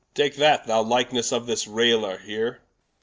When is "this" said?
1.45-1.67